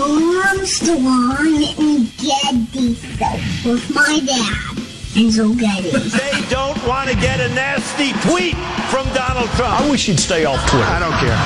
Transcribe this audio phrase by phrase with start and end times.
[0.00, 4.76] Armstrong and Getty Show with my dad,
[5.18, 5.90] Enzo Getty.
[5.90, 8.54] They don't want to get a nasty tweet
[8.90, 9.80] from Donald Trump.
[9.80, 10.84] I wish he'd stay off Twitter.
[10.86, 11.36] I don't care.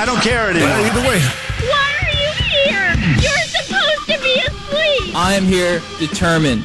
[0.00, 0.68] I don't care anymore.
[0.68, 1.20] Either way.
[1.68, 2.30] Why are you
[2.62, 2.94] here?
[3.22, 5.16] You're supposed to be asleep.
[5.16, 6.64] I am here determined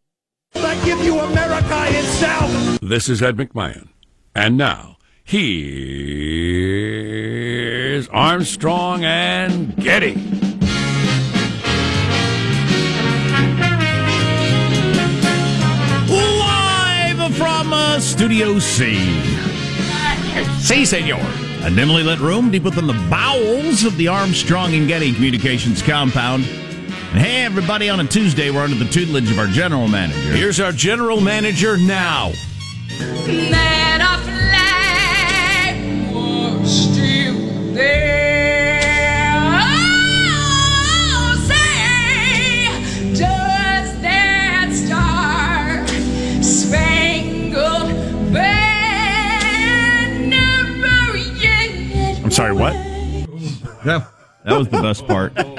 [0.81, 2.79] I give you America itself.
[2.81, 3.89] This is Ed McMahon.
[4.33, 5.67] And now, here's
[8.07, 10.15] Armstrong and Getty.
[16.09, 18.95] Live from uh, Studio C.
[20.61, 21.21] Si, senor.
[21.61, 26.43] A dimly lit room deep within the bowels of the Armstrong and Getty Communications compound.
[27.11, 30.17] And hey, everybody, on a Tuesday, we're under the tutelage of our general manager.
[30.33, 32.31] Here's our general manager now.
[32.97, 38.79] That our flag was still there.
[41.13, 45.85] Oh, say, does that star
[46.41, 47.91] spangled
[48.33, 48.77] banner
[51.17, 52.23] yet?
[52.23, 52.73] I'm sorry, what?
[52.73, 54.05] Yeah,
[54.45, 55.33] that was the best part.
[55.35, 55.55] Oh,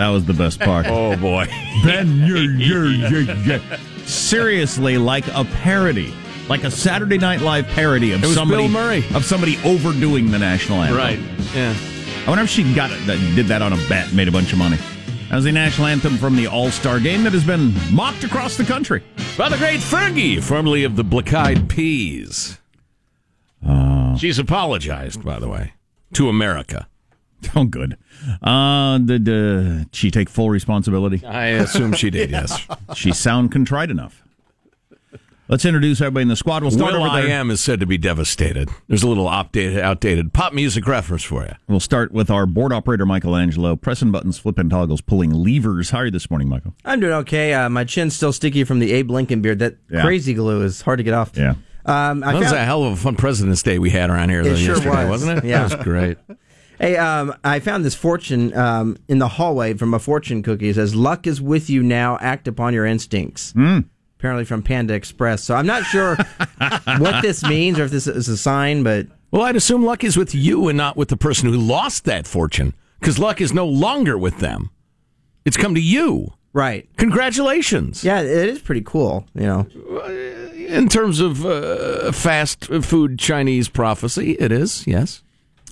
[0.00, 0.86] That was the best part.
[0.90, 1.44] Oh, boy.
[1.84, 3.76] Ben, yeah, yeah, yeah, yeah.
[4.06, 6.14] Seriously, like a parody,
[6.48, 9.04] like a Saturday Night Live parody of somebody Bill Murray.
[9.14, 10.96] of somebody overdoing the national anthem.
[10.96, 11.18] Right.
[11.54, 11.76] Yeah.
[12.24, 14.54] I wonder if she got it, that did that on a bet, made a bunch
[14.54, 14.78] of money.
[15.28, 18.56] That was the national anthem from the All Star game that has been mocked across
[18.56, 19.02] the country.
[19.36, 22.58] By the great Fergie, formerly of the Black Eyed Peas.
[23.66, 24.16] Uh.
[24.16, 25.74] She's apologized, by the way,
[26.14, 26.88] to America.
[27.56, 27.96] Oh, good.
[28.42, 31.24] Uh, did uh, she take full responsibility?
[31.24, 32.66] I assume she did, yes.
[32.94, 34.22] She sound contrite enough.
[35.48, 36.62] Let's introduce everybody in the squad.
[36.62, 37.30] We'll start Will over I there.
[37.32, 38.68] Am is said to be devastated.
[38.86, 41.52] There's a little outdated, outdated pop music reference for you.
[41.66, 45.90] We'll start with our board operator, Michelangelo, pressing buttons, flipping toggles, pulling levers.
[45.90, 46.74] How are you this morning, Michael?
[46.84, 47.52] I'm doing okay.
[47.52, 49.58] Uh, my chin's still sticky from the Abe Lincoln beard.
[49.58, 50.02] That Yeah.
[50.02, 51.32] crazy glue is hard to get off.
[51.36, 51.54] Yeah.
[51.84, 54.44] Um, I That was a hell of a fun President's Day we had around here
[54.44, 55.22] though, It sure yesterday, was.
[55.22, 55.44] wasn't it?
[55.48, 55.66] Yeah.
[55.66, 56.18] That was great.
[56.80, 60.70] Hey, um, I found this fortune um, in the hallway from a fortune cookie.
[60.70, 62.16] It says, "Luck is with you now.
[62.20, 63.80] Act upon your instincts." Hmm.
[64.18, 65.42] Apparently from Panda Express.
[65.44, 66.16] So I'm not sure
[66.98, 70.16] what this means or if this is a sign, but Well, I'd assume luck is
[70.16, 73.66] with you and not with the person who lost that fortune, because luck is no
[73.66, 74.70] longer with them.
[75.46, 76.34] It's come to you.
[76.52, 76.86] right.
[76.98, 78.04] Congratulations.
[78.04, 79.26] Yeah, it is pretty cool.
[79.34, 79.66] You know,
[80.68, 85.22] In terms of uh, fast food Chinese prophecy, it is, yes.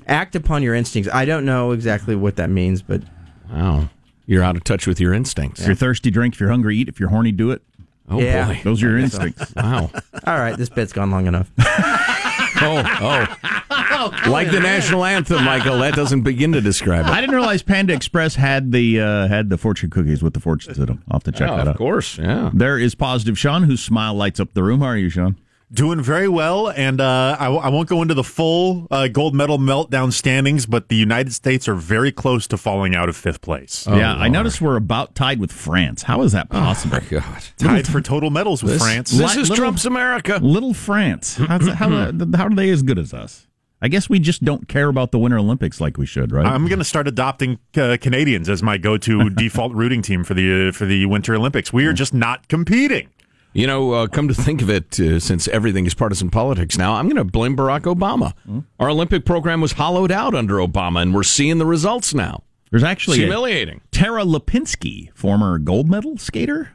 [0.09, 1.11] Act upon your instincts.
[1.13, 3.03] I don't know exactly what that means, but
[3.51, 3.89] Wow.
[4.27, 5.61] You're out of touch with your instincts.
[5.61, 6.35] If you're thirsty, drink.
[6.35, 6.89] If you're hungry, eat.
[6.89, 7.63] If you're horny, do it.
[8.11, 8.49] Oh, Yeah.
[8.49, 8.61] boy.
[8.63, 9.55] Those are your instincts.
[9.57, 9.91] Wow.
[10.27, 11.51] all right, this bit's gone long enough.
[12.61, 14.31] Oh, oh.
[14.31, 15.79] like the national anthem, Michael.
[15.79, 17.11] That doesn't begin to describe it.
[17.13, 20.77] I didn't realize Panda Express had the uh, had the fortune cookies with the fortunes
[20.77, 21.03] in them.
[21.09, 21.73] I'll have to check Oh, that of out.
[21.75, 22.51] Of course, yeah.
[22.53, 24.81] There is positive Sean, whose smile lights up the room.
[24.81, 25.37] How are you, Sean?
[25.71, 29.35] Doing very well, and uh, I, w- I won't go into the full uh, gold
[29.35, 33.43] medal meltdown standings, but the United States are very close to falling out of fifth
[33.43, 33.87] place.
[33.87, 36.05] yeah, I noticed we're about tied with France.
[36.05, 36.99] How is that possible?
[37.11, 37.43] God.
[37.59, 39.11] Tied for total medals with This, France.
[39.11, 40.39] this Li- is little- Trump's America.
[40.43, 41.37] Little France.
[41.37, 41.89] How's how,
[42.37, 43.47] how are they as good as us?
[43.83, 46.47] I guess we just don't care about the Winter Olympics like we should, right?
[46.47, 50.71] I'm going to start adopting uh, Canadians as my go-to default rooting team for the
[50.71, 51.73] uh, for the Winter Olympics.
[51.75, 53.11] We are just not competing.
[53.55, 56.95] You know, uh, come to think of it, uh, since everything is partisan politics now,
[56.95, 58.35] I'm going to blame Barack Obama.
[58.79, 62.43] Our Olympic program was hollowed out under Obama, and we're seeing the results now.
[62.71, 63.81] There's It's actually a, humiliating.
[63.91, 66.73] Tara Lipinski, former gold medal skater,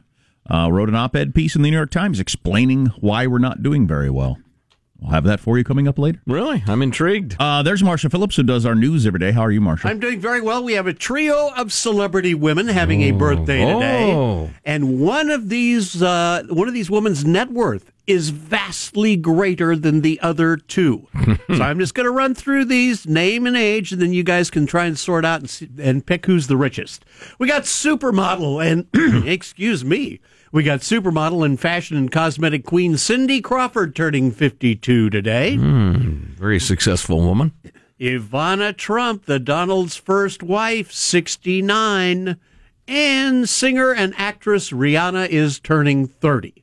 [0.50, 3.86] uh, wrote an op-ed piece in the New York Times explaining why we're not doing
[3.86, 4.38] very well.
[5.00, 6.20] We'll have that for you coming up later.
[6.26, 6.62] Really?
[6.66, 7.36] I'm intrigued.
[7.38, 9.32] Uh, there's Marshall Phillips, who does our news every day.
[9.32, 9.90] How are you, Marshall?
[9.90, 10.62] I'm doing very well.
[10.64, 14.50] We have a trio of celebrity women having a birthday today, Oh.
[14.64, 20.02] and one of these uh, one of these women's net worth is vastly greater than
[20.02, 21.06] the other two.
[21.54, 24.48] so I'm just going to run through these name and age, and then you guys
[24.50, 27.04] can try and sort out and, see, and pick who's the richest.
[27.38, 30.20] We got supermodel and excuse me.
[30.54, 35.56] We got supermodel and fashion and cosmetic queen Cindy Crawford turning 52 today.
[35.56, 37.50] Very successful woman.
[37.98, 42.36] Ivana Trump, the Donald's first wife, 69.
[42.86, 46.62] And singer and actress Rihanna is turning 30.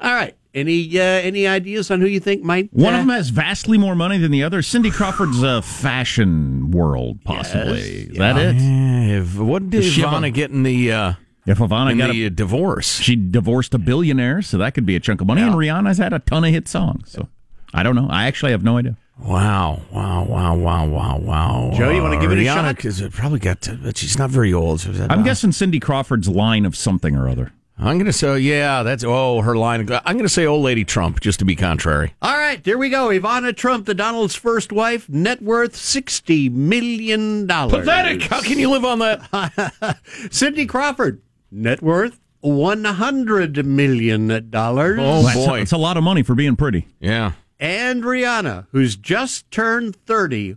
[0.00, 0.34] All right.
[0.54, 2.72] Any uh, any ideas on who you think might?
[2.72, 4.62] One uh, of them has vastly more money than the other.
[4.62, 8.06] Cindy Crawford's uh, fashion world, possibly.
[8.06, 8.48] Yes, Is that yeah.
[8.48, 8.54] it?
[8.56, 11.12] Yeah, if, what did Does she have Ivana get in the uh,
[11.48, 13.00] If Ivana in got the a, uh, divorce?
[13.00, 15.42] she divorced a billionaire, so that could be a chunk of money.
[15.42, 17.10] And Rihanna's had a ton of hit songs.
[17.10, 17.28] So
[17.72, 18.06] I don't know.
[18.10, 18.96] I actually have no idea.
[19.20, 21.70] Wow, wow, wow, wow, wow, wow.
[21.74, 22.76] Joe, you wanna give it a Rihanna, shot?
[22.76, 24.80] Because it probably got to, but she's not very old.
[24.80, 27.52] So I'm about- guessing Cindy Crawford's line of something or other.
[27.80, 29.80] I'm going to say, yeah, that's, oh, her line.
[30.04, 32.12] I'm going to say old lady Trump, just to be contrary.
[32.20, 33.06] All right, here we go.
[33.10, 37.46] Ivana Trump, the Donald's first wife, net worth $60 million.
[37.46, 38.22] Pathetic.
[38.22, 39.98] How can you live on that?
[40.32, 44.30] Cindy Crawford, net worth $100 million.
[44.30, 45.58] Oh, That's, boy.
[45.58, 46.86] that's a lot of money for being pretty.
[47.00, 47.32] Yeah.
[47.60, 50.56] And Rihanna, who's just turned 30,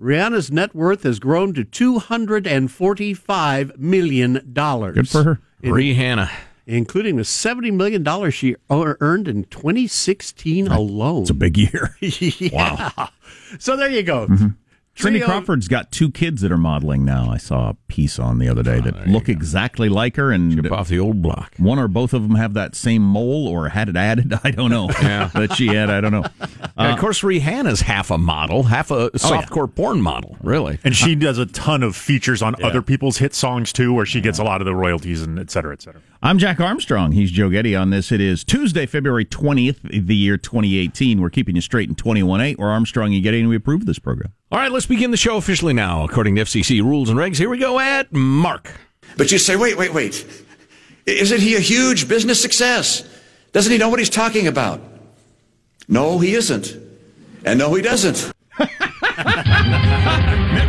[0.00, 4.52] Rihanna's net worth has grown to $245 million.
[4.54, 5.40] Good for her.
[5.62, 6.30] Rihanna.
[6.66, 11.22] Including the $70 million she earned in 2016 alone.
[11.22, 11.96] It's a big year.
[12.00, 13.08] yeah.
[13.58, 14.26] So there you go.
[14.26, 14.48] Mm-hmm.
[14.98, 17.30] Cindy Crawford's got two kids that are modeling now.
[17.30, 20.62] I saw a piece on the other day ah, that look exactly like her, and
[20.62, 21.54] Chip off the old block.
[21.56, 24.32] one or both of them have that same mole or had it added.
[24.44, 24.88] I don't know.
[25.00, 25.26] Yeah.
[25.34, 25.90] that she had.
[25.90, 26.24] I don't know.
[26.40, 30.78] And of uh, course, Rihanna's half a model, half a oh, softcore porn model, really.
[30.84, 34.20] And she does a ton of features on other people's hit songs too, where she
[34.20, 36.02] gets a lot of the royalties and et cetera, et cetera.
[36.20, 37.12] I'm Jack Armstrong.
[37.12, 38.10] He's Joe Getty on this.
[38.10, 41.20] It is Tuesday, February 20th, the year 2018.
[41.20, 42.58] We're keeping you straight in 21.8.
[42.58, 44.32] We're Armstrong and Getty, and we approve this program.
[44.50, 46.04] All right, let's begin the show officially now.
[46.04, 48.72] According to FCC rules and regs, here we go at Mark.
[49.16, 50.26] But you say, wait, wait, wait.
[51.06, 53.02] Isn't he a huge business success?
[53.52, 54.80] Doesn't he know what he's talking about?
[55.88, 56.76] No, he isn't.
[57.44, 58.32] And no, he doesn't.
[58.58, 58.68] Mitt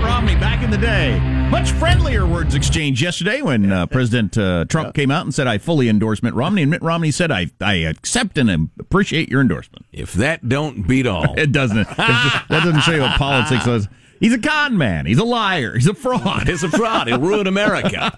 [0.01, 1.19] Romney back in the day.
[1.49, 5.57] Much friendlier words exchanged yesterday when uh, President uh, Trump came out and said, I
[5.57, 6.61] fully endorse Mitt Romney.
[6.61, 9.85] And Mitt Romney said, I, I accept and appreciate your endorsement.
[9.91, 11.33] If that don't beat all.
[11.39, 11.87] It doesn't.
[11.97, 13.87] that doesn't show you what politics was.
[14.19, 15.05] He's a con man.
[15.05, 15.73] He's a liar.
[15.75, 16.47] He's a fraud.
[16.47, 17.07] He's a fraud.
[17.07, 18.11] He'll ruin America.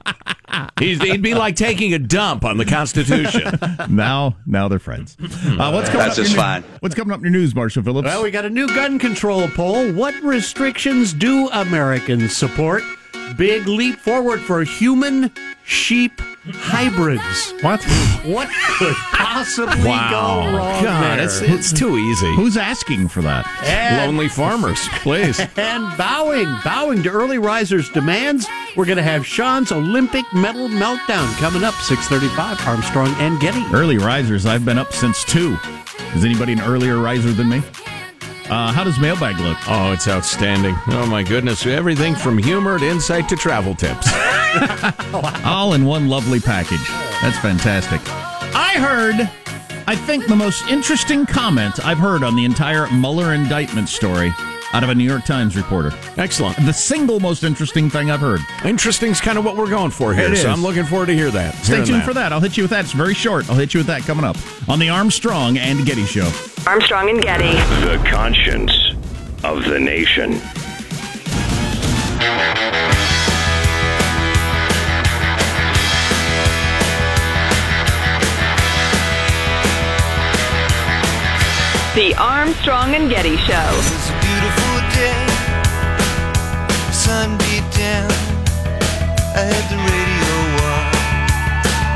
[0.80, 3.58] He's, he'd be like taking a dump on the Constitution.
[3.90, 5.16] now, now they're friends.
[5.22, 6.64] Uh, what's coming That's up in just your- fine.
[6.80, 8.06] What's coming up in your news, Marshall Phillips?
[8.08, 9.94] Well, we got a new gun control poll.
[9.94, 12.84] What restrictions do Americans support?
[13.38, 15.32] Big leap forward for human
[15.72, 17.54] sheep hybrids.
[17.62, 17.82] What?
[18.26, 21.26] What could possibly go wrong God, there?
[21.26, 22.36] it's, it's too easy.
[22.36, 23.48] Who's asking for that?
[23.64, 25.40] and, Lonely farmers, please.
[25.58, 28.48] and bowing, bowing to early risers' demands.
[28.76, 32.68] We're going to have Sean's Olympic medal meltdown coming up 6:35.
[32.68, 33.64] Armstrong and Getty.
[33.74, 34.46] Early risers.
[34.46, 35.58] I've been up since two.
[36.16, 37.62] Is anybody an earlier riser than me?
[38.52, 39.58] Uh, how does mailbag look?
[39.70, 40.76] Oh, it's outstanding.
[40.88, 41.66] Oh, my goodness.
[41.66, 44.10] Everything from humor to insight to travel tips.
[45.46, 46.86] All in one lovely package.
[47.22, 48.02] That's fantastic.
[48.54, 49.30] I heard,
[49.88, 54.34] I think, the most interesting comment I've heard on the entire Mueller indictment story
[54.74, 55.92] out of a New York Times reporter.
[56.18, 56.56] Excellent.
[56.66, 58.42] The single most interesting thing I've heard.
[58.64, 60.50] Interesting's kind of what we're going for here, It so.
[60.50, 61.54] I'm looking forward to hear that.
[61.56, 62.32] Stay Hearing tuned for that.
[62.34, 62.86] I'll hit you with that.
[62.86, 63.50] It's very short.
[63.50, 64.38] I'll hit you with that coming up
[64.70, 66.32] on the Armstrong and Getty Show.
[66.66, 67.52] Armstrong and Getty.
[67.86, 68.74] The conscience
[69.44, 70.40] of the nation.
[82.02, 83.70] The Armstrong and Getty Show.
[83.74, 85.28] It's a beautiful day.
[86.92, 88.10] Sun beat down.
[89.38, 90.90] I had the radio on.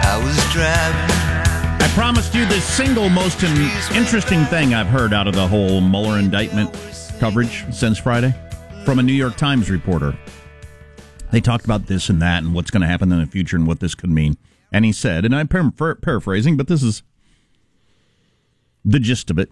[0.06, 1.82] I was driving.
[1.82, 5.82] I promised you the single most in- interesting thing I've heard out of the whole
[5.82, 6.72] Mueller indictment
[7.20, 8.36] coverage since Friday
[8.86, 10.16] from a New York Times reporter.
[11.32, 13.66] They talked about this and that and what's going to happen in the future and
[13.66, 14.38] what this could mean.
[14.72, 17.02] And he said, and I'm par- paraphrasing, but this is
[18.86, 19.50] the gist of it.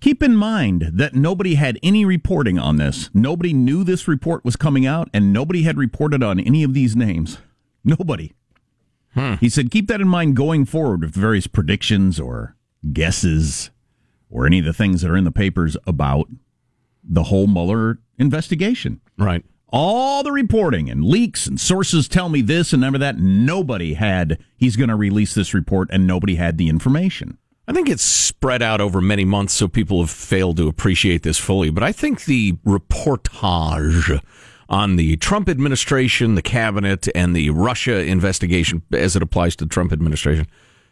[0.00, 3.10] Keep in mind that nobody had any reporting on this.
[3.12, 6.96] Nobody knew this report was coming out, and nobody had reported on any of these
[6.96, 7.38] names.
[7.84, 8.32] Nobody.
[9.14, 9.34] Hmm.
[9.34, 12.56] He said, keep that in mind going forward with various predictions or
[12.92, 13.70] guesses
[14.30, 16.28] or any of the things that are in the papers about
[17.02, 19.00] the whole Mueller investigation.
[19.18, 19.44] Right.
[19.68, 23.18] All the reporting and leaks and sources tell me this and never that.
[23.18, 27.38] Nobody had, he's going to release this report, and nobody had the information.
[27.70, 31.38] I think it's spread out over many months, so people have failed to appreciate this
[31.38, 31.70] fully.
[31.70, 34.20] But I think the reportage
[34.68, 39.68] on the Trump administration, the cabinet, and the Russia investigation, as it applies to the
[39.68, 40.48] Trump administration,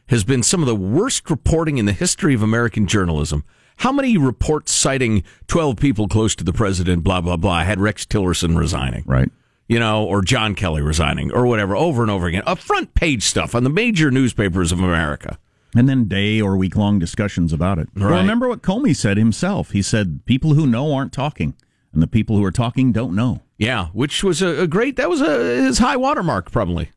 [0.08, 3.42] has been some of the worst reporting in the history of American journalism.
[3.78, 8.06] How many reports citing 12 people close to the president, blah, blah, blah, had Rex
[8.06, 9.02] Tillerson resigning?
[9.04, 9.32] Right.
[9.66, 12.44] you know, or John Kelly resigning, or whatever, over and over again.
[12.46, 15.40] A front page stuff on the major newspapers of America.
[15.74, 17.88] And then day or week long discussions about it.
[17.94, 18.20] Well, Right.
[18.20, 19.70] remember what Comey said himself.
[19.72, 21.54] He said, people who know aren't talking,
[21.92, 23.42] and the people who are talking don't know.
[23.58, 24.96] Yeah, which was a, a great.
[24.96, 26.90] That was a, his high watermark, probably.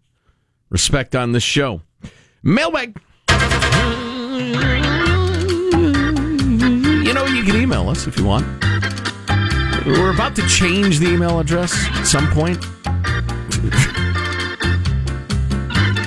[0.69, 1.81] Respect on this show.
[2.43, 2.97] Mailbag.
[7.03, 8.45] You know, you can email us if you want.
[9.85, 12.59] We're about to change the email address at some point.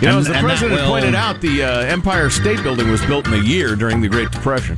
[0.05, 3.01] You know, And- as the president will- pointed out, the uh, Empire State Building was
[3.07, 4.77] built in a year during the Great Depression.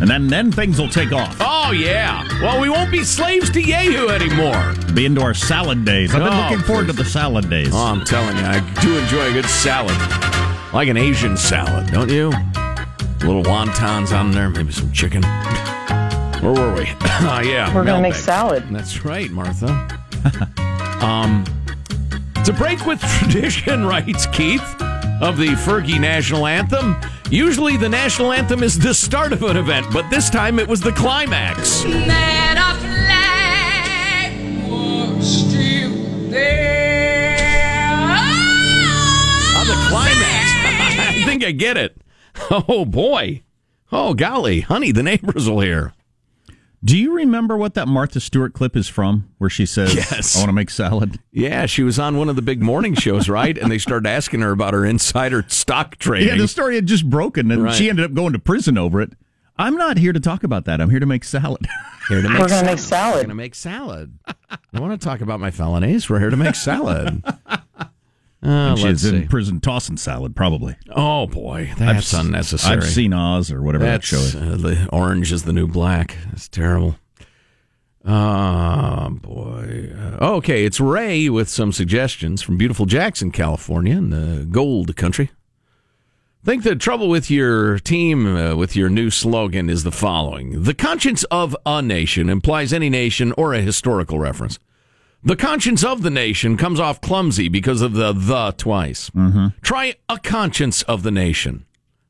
[0.00, 1.36] And then, then things will take off.
[1.40, 2.26] Oh, yeah.
[2.42, 4.74] Well, we won't be slaves to Yahoo anymore.
[4.94, 6.14] Be into our salad days.
[6.14, 7.70] I've been Oh, looking forward to the salad days.
[7.72, 9.96] Oh, I'm telling you, I do enjoy a good salad.
[10.72, 12.28] Like an Asian salad, don't you?
[13.26, 15.22] Little wontons on there, maybe some chicken.
[16.42, 16.86] Where were we?
[17.02, 17.74] Ah, yeah.
[17.74, 18.64] We're gonna make salad.
[18.70, 19.68] That's right, Martha.
[21.02, 21.44] um,
[22.52, 24.62] to break with tradition, writes Keith,
[25.20, 26.96] of the Fergie national anthem.
[27.30, 30.80] Usually the national anthem is the start of an event, but this time it was
[30.80, 31.82] the climax.
[31.82, 37.36] That our flag was still there.
[39.56, 40.18] On the oh, climax.
[41.08, 42.00] I think I get it.
[42.50, 43.42] Oh, boy.
[43.92, 44.62] Oh, golly.
[44.62, 45.92] Honey, the neighbors will hear.
[46.82, 50.34] Do you remember what that Martha Stewart clip is from, where she says, Yes.
[50.34, 51.18] I want to make salad?
[51.30, 53.56] Yeah, she was on one of the big morning shows, right?
[53.58, 56.28] And they started asking her about her insider stock trading.
[56.28, 57.74] Yeah, the story had just broken, and Right.
[57.74, 59.12] she ended up going to prison over it.
[59.58, 60.80] I'm not here to talk about that.
[60.80, 61.66] I'm here to make salad.
[62.08, 63.16] Here to We're gonna make salad.
[63.16, 64.18] We're gonna make salad.
[64.72, 66.08] I want to talk about my felonies.
[66.08, 67.22] We're here to make salad.
[68.42, 70.74] Uh, she's in prison tossing salad, probably.
[70.88, 72.78] Oh boy, that's I've, unnecessary.
[72.78, 74.34] I've seen Oz or whatever That's that show is.
[74.34, 76.16] uh, the orange is the new black.
[76.32, 76.96] It's terrible.
[78.02, 79.92] Oh boy.
[79.94, 85.30] Uh, okay, it's Ray with some suggestions from beautiful Jackson, California, in the gold country.
[86.42, 90.72] Think the trouble with your team, uh, with your new slogan, is the following: the
[90.72, 94.58] conscience of a nation implies any nation or a historical reference.
[95.22, 99.10] The conscience of the nation comes off clumsy because of the the twice.
[99.10, 99.48] Mm-hmm.
[99.60, 101.66] Try a conscience of the nation.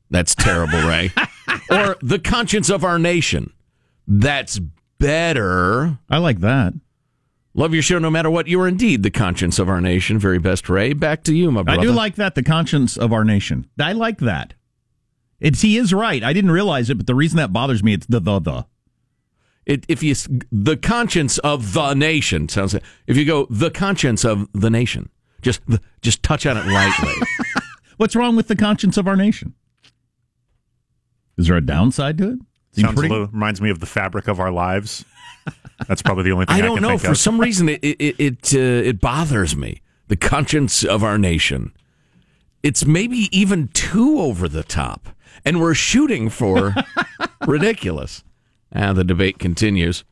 [0.09, 1.11] That's terrible, Ray.
[1.71, 3.53] or the conscience of our nation.
[4.07, 4.59] That's
[4.97, 5.97] better.
[6.09, 6.73] I like that.
[7.53, 8.47] Love your show no matter what.
[8.47, 10.17] You are indeed the conscience of our nation.
[10.17, 10.93] Very best, Ray.
[10.93, 11.79] Back to you, my brother.
[11.79, 13.67] I do like that, the conscience of our nation.
[13.79, 14.53] I like that.
[15.41, 16.23] It's he is right.
[16.23, 18.65] I didn't realize it, but the reason that bothers me, it's the the the.
[19.65, 20.15] It, if you
[20.51, 22.75] the conscience of the nation sounds.
[23.07, 25.09] If you go the conscience of the nation,
[25.41, 27.13] just the, just touch on it lightly.
[27.97, 29.53] What's wrong with the conscience of our nation?
[31.37, 32.39] Is there a downside to it?
[32.73, 35.05] Seems Sounds a pretty- little, reminds me of the fabric of our lives.
[35.87, 36.89] That's probably the only thing I, I don't can know.
[36.89, 37.17] think For of.
[37.17, 39.81] some reason, it it it, uh, it bothers me.
[40.07, 41.71] The conscience of our nation.
[42.63, 45.09] It's maybe even too over the top,
[45.43, 46.75] and we're shooting for
[47.47, 48.23] ridiculous.
[48.71, 50.03] And the debate continues.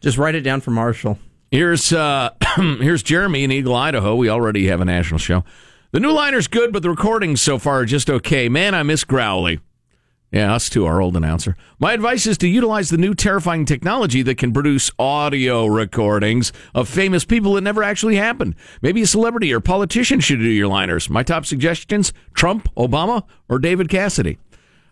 [0.00, 1.18] Just write it down for Marshall.
[1.50, 4.16] Here's uh, here's Jeremy in Eagle, Idaho.
[4.16, 5.44] We already have a national show.
[5.92, 8.48] The new liner's good, but the recordings so far are just okay.
[8.48, 9.60] Man, I miss Growly.
[10.32, 11.58] Yeah, us too, our old announcer.
[11.78, 16.88] My advice is to utilize the new terrifying technology that can produce audio recordings of
[16.88, 18.54] famous people that never actually happened.
[18.80, 21.10] Maybe a celebrity or politician should do your liners.
[21.10, 24.38] My top suggestions Trump, Obama, or David Cassidy.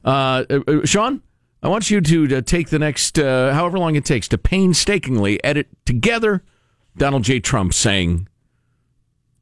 [0.05, 1.23] Uh, uh, uh, Sean,
[1.63, 5.43] I want you to, to take the next, uh, however long it takes, to painstakingly
[5.45, 6.43] edit together
[6.97, 7.41] Donald J.
[7.41, 8.29] Trump saying,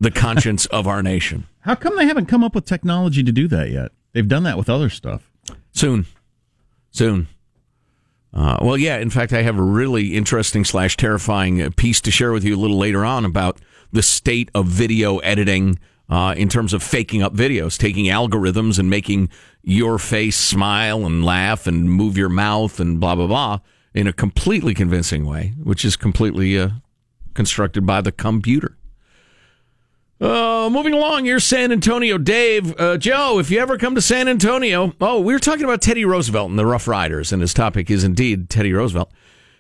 [0.00, 1.46] the conscience of our nation.
[1.60, 3.92] How come they haven't come up with technology to do that yet?
[4.12, 5.30] They've done that with other stuff.
[5.72, 6.06] Soon.
[6.90, 7.28] Soon.
[8.32, 8.98] Uh, well, yeah.
[8.98, 12.56] In fact, I have a really interesting slash terrifying uh, piece to share with you
[12.56, 13.60] a little later on about
[13.92, 18.88] the state of video editing uh, in terms of faking up videos, taking algorithms and
[18.88, 19.28] making
[19.62, 23.58] your face smile and laugh and move your mouth and blah blah blah
[23.94, 26.70] in a completely convincing way, which is completely uh,
[27.34, 28.76] constructed by the computer.
[30.20, 32.78] Uh, moving along, here's San Antonio Dave.
[32.78, 36.04] Uh, Joe, if you ever come to San Antonio, oh, we were talking about Teddy
[36.04, 39.12] Roosevelt and the Rough Riders, and his topic is indeed Teddy Roosevelt.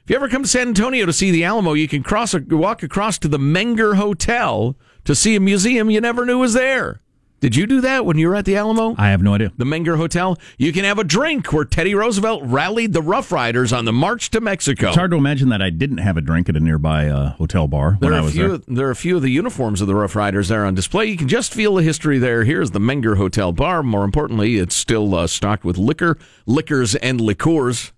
[0.02, 2.40] If you ever come to San Antonio to see the Alamo, you can cross a,
[2.40, 4.74] walk across to the Menger Hotel
[5.08, 7.00] to see a museum you never knew was there.
[7.40, 8.94] Did you do that when you were at the Alamo?
[8.98, 9.50] I have no idea.
[9.56, 10.36] The Menger Hotel.
[10.58, 14.28] You can have a drink where Teddy Roosevelt rallied the Rough Riders on the march
[14.32, 14.88] to Mexico.
[14.88, 17.66] It's hard to imagine that I didn't have a drink at a nearby uh, hotel
[17.66, 18.76] bar There when are, I a was few, there.
[18.76, 21.06] there are a few of the uniforms of the Rough Riders there on display.
[21.06, 22.44] You can just feel the history there.
[22.44, 23.82] Here's the Menger Hotel Bar.
[23.82, 27.92] More importantly, it's still uh, stocked with liquor, liquors, and liqueurs.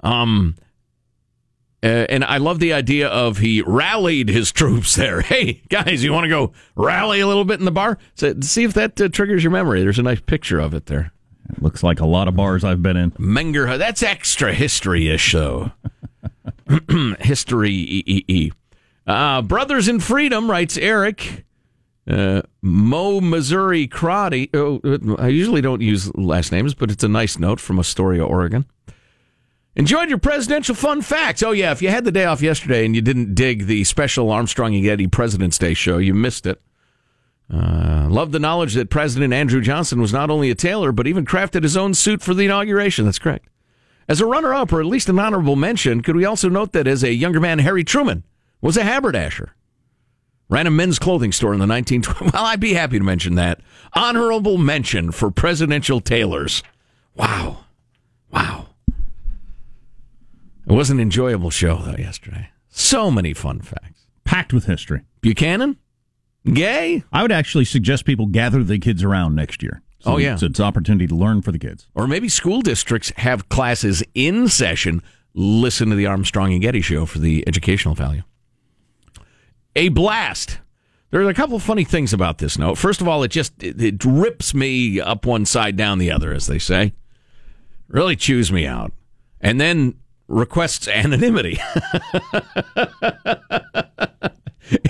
[0.00, 0.54] Um,
[1.82, 5.20] Uh, and I love the idea of he rallied his troops there.
[5.26, 7.98] Hey, guys, you want to go rally a little bit in the bar?
[8.14, 9.82] So, see if that uh, triggers your memory.
[9.82, 11.12] There's a nice picture of it there.
[11.50, 13.10] It looks like a lot of bars I've been in.
[13.12, 15.72] Menger, that's extra history ish, though.
[17.20, 18.52] history E.
[19.06, 21.44] Uh, Brothers in Freedom, writes Eric.
[22.08, 24.48] Uh, Mo Missouri Crotty.
[24.54, 24.80] Oh,
[25.18, 28.64] I usually don't use last names, but it's a nice note from Astoria, Oregon.
[29.76, 31.42] Enjoyed your presidential fun facts.
[31.42, 34.30] Oh, yeah, if you had the day off yesterday and you didn't dig the special
[34.30, 36.62] Armstrong and Getty President's Day show, you missed it.
[37.52, 41.26] Uh, love the knowledge that President Andrew Johnson was not only a tailor, but even
[41.26, 43.04] crafted his own suit for the inauguration.
[43.04, 43.48] That's correct.
[44.08, 46.86] As a runner up, or at least an honorable mention, could we also note that
[46.86, 48.24] as a younger man, Harry Truman
[48.62, 49.54] was a haberdasher?
[50.48, 52.32] Ran a men's clothing store in the 1920s.
[52.32, 53.60] Well, I'd be happy to mention that.
[53.92, 56.62] Honorable mention for presidential tailors.
[57.14, 57.64] Wow.
[58.30, 58.68] Wow.
[60.66, 62.50] It was an enjoyable show, though, yesterday.
[62.68, 64.06] So many fun facts.
[64.24, 65.02] Packed with history.
[65.20, 65.76] Buchanan?
[66.44, 67.04] Gay?
[67.12, 69.82] I would actually suggest people gather the kids around next year.
[70.00, 70.34] So Oh, yeah.
[70.34, 71.86] It's, it's an opportunity to learn for the kids.
[71.94, 75.02] Or maybe school districts have classes in session.
[75.34, 78.22] Listen to the Armstrong and Getty show for the educational value.
[79.74, 80.58] A blast.
[81.10, 82.76] There are a couple of funny things about this note.
[82.76, 86.32] First of all, it just it, it rips me up one side down the other,
[86.32, 86.92] as they say.
[87.88, 88.92] Really chews me out.
[89.40, 89.94] And then
[90.28, 91.58] requests anonymity.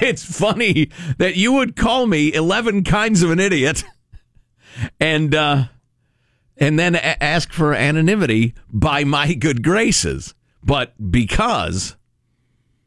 [0.00, 3.84] it's funny that you would call me 11 kinds of an idiot
[5.00, 5.64] and uh
[6.58, 10.34] and then a- ask for anonymity by my good graces.
[10.64, 11.96] But because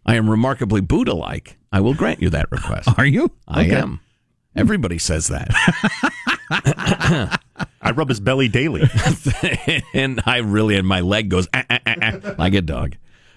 [0.05, 2.89] I am remarkably Buddha like, I will grant you that request.
[2.97, 3.31] Are you?
[3.47, 3.75] I Okay.
[3.75, 3.99] am.
[4.55, 5.49] Everybody says that.
[7.81, 8.83] I rub his belly daily.
[9.93, 12.95] and I really, and my leg goes "Ah, ah, ah, ah," like a dog.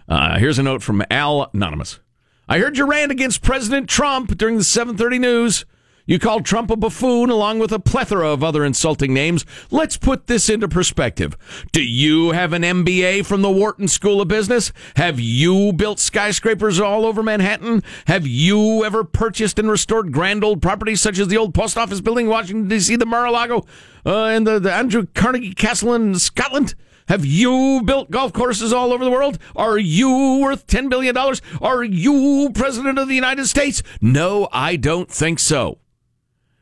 [0.09, 2.01] Uh, here's a note from Al Anonymous.
[2.49, 5.65] I heard your rant against President Trump during the 7:30 news.
[6.13, 9.47] You called Trump a buffoon along with a plethora of other insulting names.
[9.71, 11.39] Let's put this into perspective.
[11.73, 14.75] Do you have an MBA from the Wharton School of Business?
[14.97, 17.83] Have you built skyscrapers all over Manhattan?
[18.09, 22.03] Have you ever purchased and restored grand old properties such as the old post office
[22.03, 23.65] building in Washington, D.C., the Mar-a-Lago,
[24.05, 26.75] uh, and the, the Andrew Carnegie Castle in Scotland?
[27.09, 29.39] Have you built golf courses all over the world?
[29.57, 31.17] Are you worth $10 billion?
[31.17, 33.83] Are you president of the United States?
[34.03, 35.79] No, I don't think so.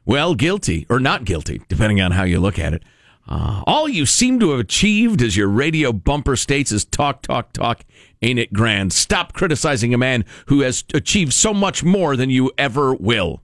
[0.04, 2.82] Well, guilty or not guilty, depending on how you look at it.
[3.28, 7.52] Uh, all you seem to have achieved, as your radio bumper states, is talk, talk,
[7.52, 7.84] talk.
[8.22, 8.92] Ain't it grand?
[8.92, 13.42] Stop criticizing a man who has achieved so much more than you ever will.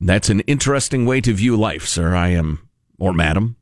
[0.00, 2.14] That's an interesting way to view life, sir.
[2.14, 3.56] I am, or madam.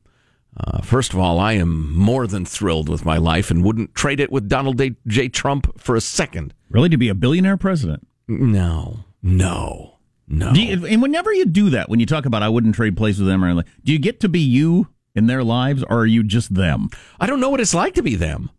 [0.57, 4.19] Uh, first of all, I am more than thrilled with my life and wouldn't trade
[4.19, 4.95] it with Donald J.
[5.07, 5.29] J.
[5.29, 6.53] Trump for a second.
[6.69, 8.07] Really, to be a billionaire president?
[8.27, 9.94] No, no,
[10.27, 10.51] no.
[10.53, 13.27] You, and whenever you do that, when you talk about I wouldn't trade places with
[13.29, 16.23] them, or anything, do you get to be you in their lives, or are you
[16.23, 16.89] just them?
[17.19, 18.49] I don't know what it's like to be them.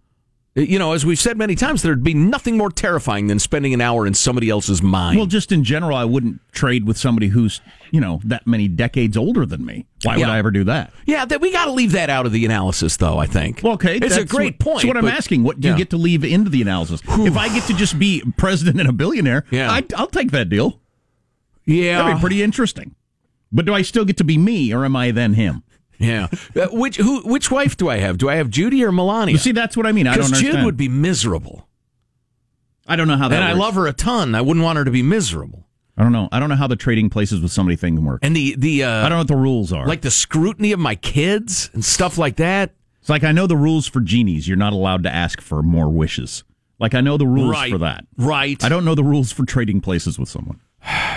[0.57, 3.75] Uh, you know, as we've said many times, there'd be nothing more terrifying than spending
[3.75, 5.19] an hour in somebody else's mind.
[5.19, 9.17] Well, just in general, I wouldn't trade with somebody who's you know that many decades
[9.17, 9.85] older than me.
[10.03, 10.93] Why would I ever do that?
[11.05, 13.19] yeah, that we got to leave that out of the analysis, though.
[13.19, 13.61] I think.
[13.63, 14.77] Well, okay, it's a great what, point.
[14.77, 15.43] That's what I'm asking.
[15.43, 15.75] What do Yeah.
[15.75, 17.03] you get to leave into the analysis?
[17.07, 19.71] if I get to just be president and a billionaire, Yeah.
[19.71, 20.81] I, I'll take that deal.
[21.67, 22.95] Yeah, That'd be pretty interesting.
[23.53, 25.63] But do I still get to be me, or am I then him?
[25.99, 26.29] Yeah.
[26.55, 27.21] Uh, which who?
[27.23, 28.19] Which wife do I have?
[28.19, 29.33] Do I have Judy or Melania?
[29.33, 30.07] You see, that's what I mean.
[30.07, 30.57] I don't Because understand.
[30.59, 31.69] Jude would be miserable,
[32.87, 33.37] I don't know how that.
[33.37, 34.35] and I love her a ton.
[34.35, 35.67] I wouldn't want her to be miserable.
[35.97, 36.29] I don't know.
[36.31, 38.21] I don't know how the trading places with somebody thing work.
[38.23, 39.87] And the the uh, I don't know what the rules are.
[39.87, 42.73] like the scrutiny of my kids and stuff like that.
[43.01, 44.47] it's like I know the rules for genies.
[44.47, 46.45] You're not allowed to ask for more wishes.
[46.79, 47.73] Like I know the rules Right.
[47.73, 48.05] for that.
[48.19, 48.63] Right.
[48.63, 50.61] I don't know the rules for trading places with someone.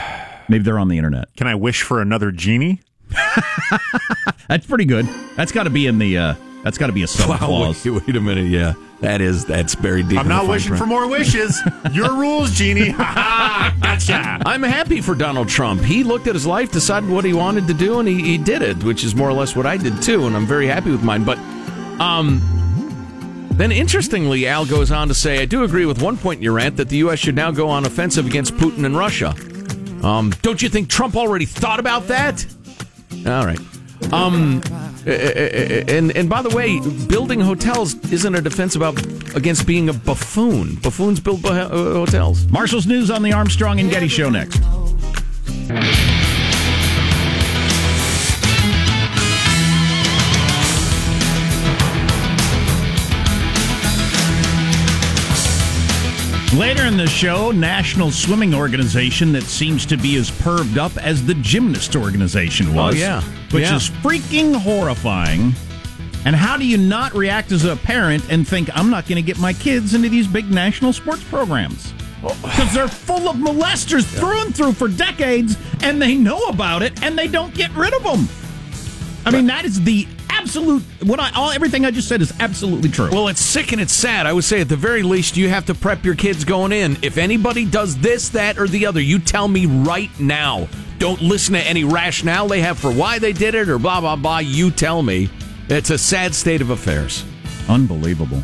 [0.49, 1.33] Maybe they're on the internet.
[1.37, 2.81] Can I wish for another genie?
[4.49, 5.07] That's pretty good.
[5.35, 6.17] That's got to be in the.
[6.17, 6.33] Uh,
[6.63, 7.85] that's got to be a sub Wow, clause.
[7.85, 8.47] wait, wait a minute.
[8.47, 10.19] Yeah, that is that's buried deep.
[10.19, 10.81] I'm not wishing print.
[10.81, 11.57] for more wishes.
[11.93, 12.89] Your rules, genie.
[12.89, 13.75] Ha ha!
[13.81, 14.41] Gotcha.
[14.45, 15.81] I'm happy for Donald Trump.
[15.81, 18.61] He looked at his life, decided what he wanted to do, and he, he did
[18.61, 21.01] it, which is more or less what I did too, and I'm very happy with
[21.03, 21.23] mine.
[21.23, 21.37] But
[22.01, 22.41] um,
[23.53, 26.53] then interestingly, Al goes on to say, I do agree with one point in your
[26.53, 27.19] rant that the U.S.
[27.19, 29.33] should now go on offensive against Putin and Russia.
[30.03, 32.45] Um, don't you think Trump already thought about that?
[33.25, 33.59] All right.
[34.13, 34.61] Um,
[35.05, 38.97] eh, eh, eh, and and by the way, building hotels isn't a defense about
[39.35, 40.75] against being a buffoon.
[40.75, 42.47] Buffoons build bu- uh, hotels.
[42.47, 44.61] Marshall's news on the Armstrong and Getty show next.
[56.55, 61.23] Later in the show, National Swimming Organization that seems to be as perved up as
[61.23, 62.95] the gymnast organization oh, was.
[62.95, 63.21] Oh, yeah.
[63.51, 63.75] Which Yeah.
[63.75, 65.53] is freaking horrifying.
[66.25, 69.21] And how do you not react as a parent and think, I'm not going to
[69.21, 71.93] get my kids into these big national sports programs?
[72.23, 72.35] Oh.
[72.41, 77.01] Because they're full of molesters through and through for decades, and they know about it,
[77.03, 78.27] and they don't get rid of them.
[79.23, 80.07] I mean, that is the
[80.39, 80.83] absolute.
[81.03, 83.09] What I all everything I just said is absolutely true.
[83.11, 84.25] Well, it's sick and it's sad.
[84.25, 86.97] I would say at the very least, you have to prep your kids going in.
[87.01, 90.67] If anybody does this, that, or the other, you tell me right now.
[90.97, 94.15] Don't listen to any rationale they have for why they did it or blah, blah,
[94.15, 94.39] blah.
[94.39, 95.29] You tell me.
[95.69, 97.23] It's a sad state of affairs.
[97.69, 98.41] Unbelievable.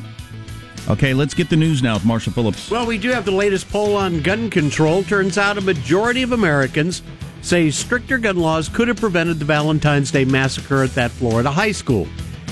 [0.88, 2.69] Okay, let's get the news now with Marshall Phillips.
[2.69, 5.03] Well, we do have the latest poll on gun control.
[5.03, 7.01] Turns out a majority of Americans
[7.45, 11.71] say stricter gun laws could have prevented the Valentine's Day massacre at that Florida high
[11.71, 12.08] school.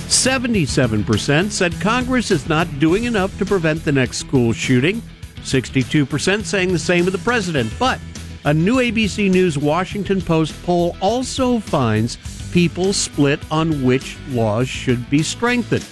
[0.08, 5.02] 77% said Congress is not doing enough to prevent the next school shooting.
[5.38, 7.74] 62% saying the same of the president.
[7.80, 8.00] But
[8.46, 12.18] a new ABC News Washington Post poll also finds
[12.52, 15.86] people split on which laws should be strengthened.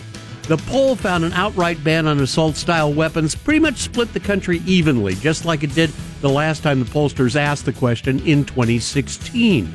[0.43, 4.61] The poll found an outright ban on assault style weapons pretty much split the country
[4.67, 5.89] evenly, just like it did
[6.21, 9.67] the last time the pollsters asked the question in 2016.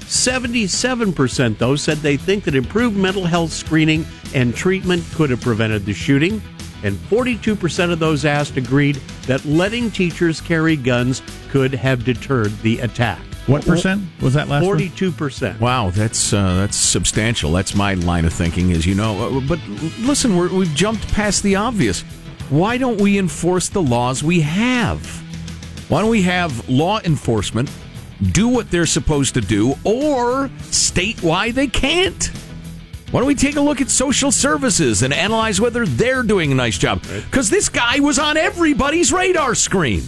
[0.00, 5.84] 77%, though, said they think that improved mental health screening and treatment could have prevented
[5.84, 6.40] the shooting.
[6.82, 12.78] And 42% of those asked agreed that letting teachers carry guns could have deterred the
[12.80, 13.20] attack.
[13.46, 15.58] What percent was that last 42%.
[15.58, 17.50] Wow, that's uh, that's substantial.
[17.50, 19.38] That's my line of thinking, as you know.
[19.38, 19.58] Uh, But
[20.00, 22.02] listen, we're, we've jumped past the obvious.
[22.50, 25.00] Why don't we enforce the laws we have?
[25.88, 27.70] Why don't we have law enforcement
[28.32, 32.30] do what they're supposed to do, or state why they can't?
[33.10, 36.54] Why don't we take a look at social services and analyze whether they're doing a
[36.54, 37.02] nice job?
[37.02, 40.02] Because this guy was on everybody's radar screen.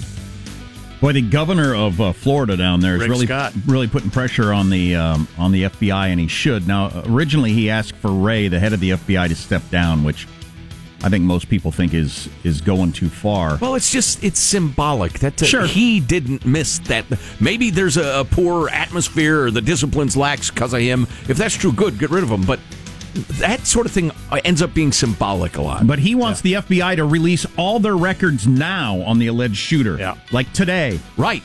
[1.01, 3.55] Boy, the governor of uh, Florida down there is Rick really Scott.
[3.67, 6.69] really putting pressure on the um, on the FBI, and he should.
[6.69, 10.27] Now, originally he asked for Wray, the head of the FBI, to step down, which
[11.03, 13.57] I think most people think is is going too far.
[13.61, 15.67] Well, it's just it's symbolic that uh, Sure.
[15.67, 17.07] he didn't miss that.
[17.41, 21.05] Maybe there's a, a poor atmosphere or the discipline's lax because of him.
[21.29, 22.43] If that's true, good, get rid of him.
[22.43, 22.61] But
[23.39, 24.13] that sort of thing
[24.45, 25.87] ends up being symbolic a lot.
[25.87, 29.97] But he wants the FBI to release all their records now on the alleged shooter,
[29.99, 30.17] Yeah.
[30.33, 31.01] like today.
[31.17, 31.43] right.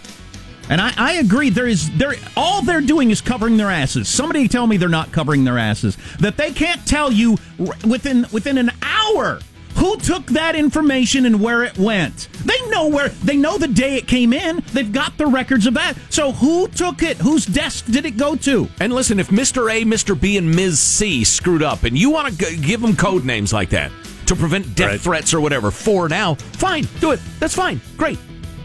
[0.69, 1.49] And I, I agree.
[1.51, 4.07] There is there all they're doing is covering their asses.
[4.09, 5.95] Somebody tell me they're not covering their asses.
[6.19, 9.39] That they can't tell you r- within within an hour
[9.75, 12.29] who took that information and where it went.
[12.45, 14.63] They know where they know the day it came in.
[14.73, 15.95] They've got the records of that.
[16.09, 17.17] So who took it?
[17.17, 18.67] Whose desk did it go to?
[18.79, 19.71] And listen, if Mr.
[19.71, 20.19] A, Mr.
[20.19, 20.79] B, and Ms.
[20.79, 23.91] C screwed up, and you want to g- give them code names like that
[24.27, 25.01] to prevent death Right.
[25.01, 27.19] threats or whatever for now, fine, do it.
[27.39, 28.17] That's fine, great.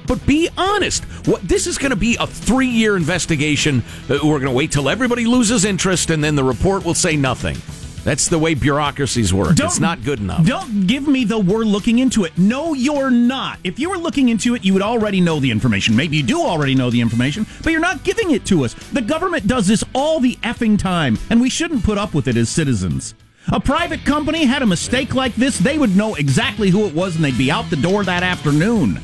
[0.06, 1.04] But be honest.
[1.26, 3.82] What this is going to be a three-year investigation.
[4.08, 7.16] Uh, we're going to wait till everybody loses interest, and then the report will say
[7.16, 7.56] nothing.
[8.04, 9.58] That's the way bureaucracies work.
[9.60, 10.46] it's not good enough.
[10.46, 12.36] Don't give me the we're looking into it.
[12.38, 13.58] No, you're not.
[13.62, 15.94] If you were looking into it, you would already know the information.
[15.94, 18.72] Maybe you do already know the information, but you're not giving it to us.
[18.72, 22.38] The government does this all the effing time, and we shouldn't put up with it
[22.38, 23.14] as citizens.
[23.52, 27.16] A private company had a mistake like this, they would know exactly who it was
[27.16, 29.00] and they'd be out the door that afternoon.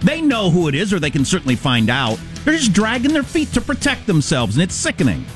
[0.00, 2.18] They know who it is, or they can certainly find out.
[2.44, 5.26] They're just dragging their feet to protect themselves, and it's sickening.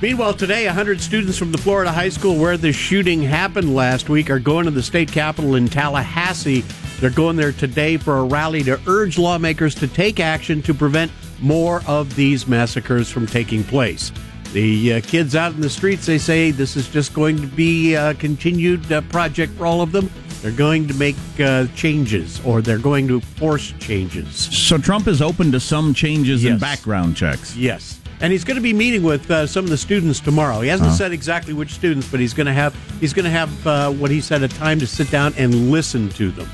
[0.00, 4.30] Meanwhile, today, 100 students from the Florida high school where the shooting happened last week
[4.30, 6.64] are going to the state capitol in Tallahassee.
[6.98, 11.12] They're going there today for a rally to urge lawmakers to take action to prevent
[11.40, 14.10] more of these massacres from taking place.
[14.52, 17.94] The uh, kids out in the streets, they say this is just going to be
[17.94, 20.10] a continued uh, project for all of them.
[20.42, 24.34] They're going to make uh, changes or they're going to force changes.
[24.34, 27.56] So Trump is open to some changes in background checks.
[27.56, 28.00] Yes.
[28.20, 30.60] And he's going to be meeting with uh, some of the students tomorrow.
[30.60, 30.94] He hasn't Oh.
[30.94, 34.10] said exactly which students, but he's going to have he's going to have uh, what
[34.10, 36.48] he said a time to sit down and listen to them.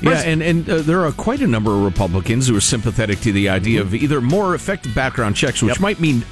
[0.00, 3.32] Yeah, and and uh, there are quite a number of Republicans who are sympathetic to
[3.32, 6.24] the idea of either more effective background checks, which might mean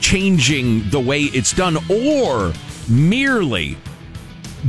[0.00, 2.52] changing the way it's done, or
[2.88, 3.76] merely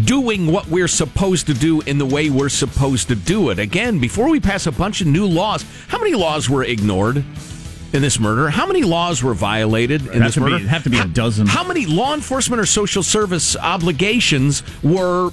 [0.03, 3.57] doing what we're supposed to do in the way we're supposed to do it.
[3.59, 7.17] Again, before we pass a bunch of new laws, how many laws were ignored
[7.93, 8.49] in this murder?
[8.49, 10.67] How many laws were violated in this to be- murder?
[10.67, 11.47] have to be a dozen.
[11.47, 15.31] How many law enforcement or social service obligations were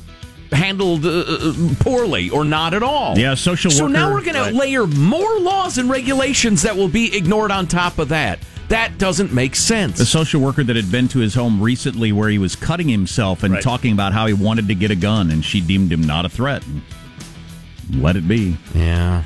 [0.52, 3.18] handled uh, uh, poorly or not at all?
[3.18, 3.78] Yeah, social workers.
[3.78, 4.50] So now we're going Right.
[4.52, 8.38] to layer more laws and regulations that will be ignored on top of that.
[8.68, 9.98] That doesn't make sense.
[9.98, 13.42] The social worker that had been to his home recently where he was cutting himself
[13.42, 13.62] and Right.
[13.62, 16.29] talking about how he wanted to get a gun and she deemed him not a
[16.29, 16.64] threat.
[16.66, 16.83] And
[18.03, 18.57] let it be.
[18.74, 19.22] Yeah.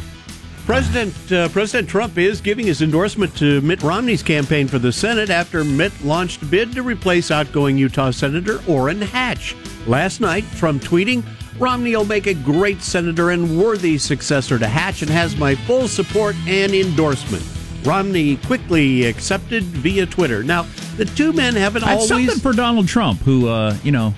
[0.67, 5.31] President uh, President Trump is giving his endorsement to Mitt Romney's campaign for the Senate
[5.31, 9.57] after Mitt launched a bid to replace outgoing Utah Senator Orrin Hatch.
[9.87, 11.23] Last night, Trump tweeting,
[11.59, 15.89] Romney will make a great senator and worthy successor to Hatch and has my full
[15.89, 17.43] support and endorsement.
[17.85, 20.43] Romney quickly accepted via Twitter.
[20.43, 24.15] Now, the two men haven't That's always something for Donald Trump, who, uh, you know,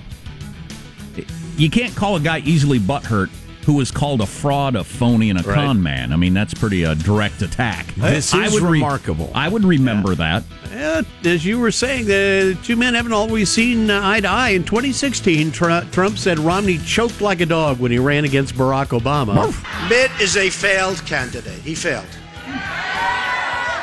[1.57, 3.29] you can't call a guy easily butthurt
[3.65, 5.53] who was called a fraud, a phony, and a Right.
[5.53, 6.11] con man.
[6.11, 7.93] I mean, that's pretty uh, direct attack.
[7.95, 9.31] This I is would re- remarkable.
[9.35, 10.43] I would remember that.
[10.73, 14.49] Yeah, as you were saying, the two men haven't always seen uh, eye to eye.
[14.49, 18.99] In 2016, Tr- Trump said Romney choked like a dog when he ran against Barack
[18.99, 19.53] Obama.
[19.89, 21.61] Mitt is a failed candidate.
[21.61, 22.07] He failed.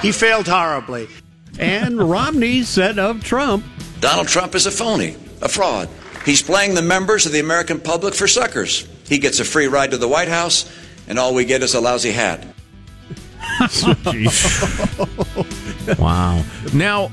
[0.03, 1.09] He failed horribly.
[1.59, 3.65] And Romney said of Trump,
[4.01, 5.89] Donald Trump is a phony, a fraud.
[6.25, 8.87] He's playing the members of the American public for suckers.
[9.09, 10.71] He gets a free ride to the White House,
[11.09, 12.47] and all we get is a lousy hat.
[15.99, 16.45] wow.
[16.73, 17.11] Now,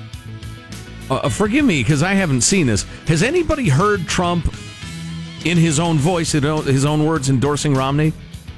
[1.09, 2.83] uh, forgive me because I haven't seen this.
[3.07, 4.53] Has anybody heard Trump
[5.43, 8.13] in his own voice, in his own words, endorsing Romney?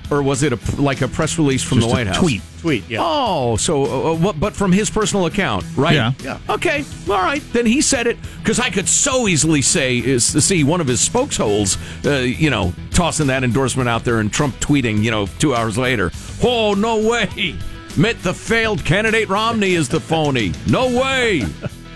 [0.10, 2.18] Or was it a, like a press release from Just the a White House?
[2.20, 2.42] tweet.
[2.68, 3.00] Tweet, yeah.
[3.02, 4.42] Oh, so uh, uh, what?
[4.42, 5.96] But from his personal account, right?
[5.96, 6.12] Yeah.
[6.22, 6.40] Yeah.
[6.50, 6.84] Okay.
[7.10, 7.42] All right.
[7.54, 10.88] Then he said it because I could so easily say is to see one of
[10.88, 15.28] his spokesholes, uh, you know, tossing that endorsement out there and Trump tweeting, you know,
[15.40, 16.12] two hours later.
[16.44, 17.56] Oh no way!
[17.96, 20.52] Mitt the failed candidate Romney is the phony.
[20.70, 21.44] No way.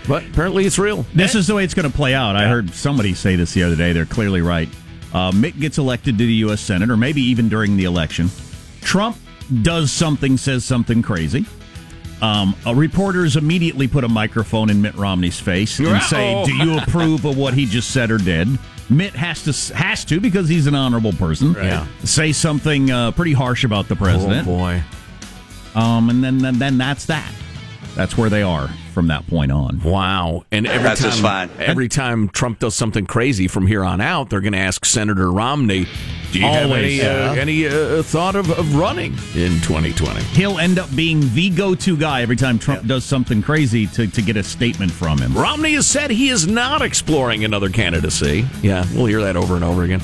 [0.08, 1.04] But apparently it's real.
[1.14, 2.34] This is the way it's going to play out.
[2.34, 3.92] I heard somebody say this the other day.
[3.92, 4.70] They're clearly right.
[5.12, 6.62] Uh, Mitt gets elected to the U.S.
[6.62, 8.30] Senate, or maybe even during the election.
[8.80, 9.18] Trump
[9.62, 11.44] does something, says something crazy.
[12.20, 16.46] Um, uh, reporters immediately put a microphone in Mitt Romney's face and say, Oh.
[16.46, 18.48] "Do you approve of what he just said or did?"
[18.88, 21.54] Mitt has to has to because he's an honorable person.
[21.54, 21.86] Yeah.
[22.04, 24.46] Say something uh, pretty harsh about the president.
[24.46, 24.82] Oh boy.
[25.74, 27.32] Um, and then, then then that's that.
[27.94, 29.80] That's where they are from that point on.
[29.80, 30.44] Wow.
[30.50, 31.50] And every That's time fine.
[31.58, 35.30] every time Trump does something crazy from here on out, they're going to ask Senator
[35.30, 35.86] Romney,
[36.32, 40.78] "Do you have any uh, any uh, thought of, of running in 2020?" He'll end
[40.78, 44.42] up being the go-to guy every time Trump does something crazy to, to get a
[44.42, 45.34] statement from him.
[45.34, 48.46] Romney has said he is not exploring another candidacy.
[48.62, 50.00] Yeah, we'll hear that over and over again.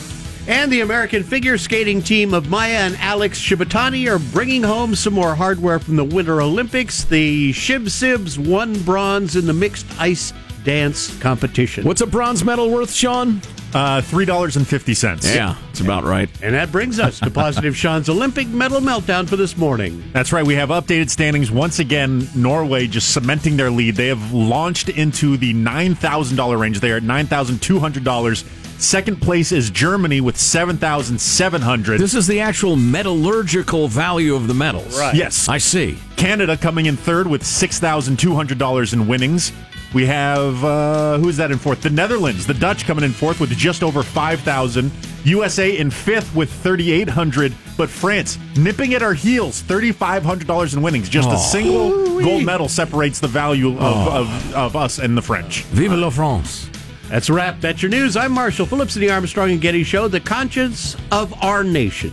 [0.49, 5.13] And the American figure skating team of Maia and Alex Shibutani are bringing home some
[5.13, 7.05] more hardware from the Winter Olympics.
[7.05, 10.33] The Shib Sibs won bronze in the mixed ice
[10.65, 11.85] dance competition.
[11.85, 13.43] What's a bronze medal worth, Sean?
[13.75, 15.35] Uh, $3.50.
[15.35, 16.31] Yeah, it's about right.
[16.43, 20.03] And that brings us to Positive Sean's Olympic medal meltdown for this morning.
[20.15, 20.47] That's right.
[20.47, 21.51] We have updated standings.
[21.51, 23.97] Once again, Norway just cementing their lead.
[23.97, 26.81] They have launched into the $9,000 range.
[26.81, 28.45] They are at $9,200
[28.79, 32.01] Second place is Germany with seven thousand seven hundred.
[32.01, 34.99] This is the actual metallurgical value of the medals.
[34.99, 35.15] Right.
[35.17, 35.49] Yes.
[35.49, 35.99] I see.
[36.17, 39.53] Canada coming in third with six thousand two hundred dollars in winnings.
[39.95, 41.83] We have uh, who's that in fourth?
[41.83, 44.93] The Netherlands, the Dutch coming in fourth with just over five thousand.
[45.25, 50.23] USA in fifth with thirty eight hundred, but France nipping at our heels, thirty five
[50.23, 51.09] hundred dollars in winnings.
[51.09, 55.63] Just a single gold medal separates the value of, of, of us and the French.
[55.65, 56.71] Vive la France.
[57.09, 57.61] That's a wrap.
[57.61, 58.17] That's your news.
[58.17, 62.13] I'm Marshall Phillips of the Armstrong and Getty Show, the conscience of our nation.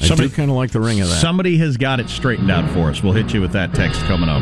[0.00, 1.20] I Somebody- do kind of like the ring of that.
[1.20, 3.02] Somebody has got it straightened out for us.
[3.02, 4.40] We'll hit you with that text coming up.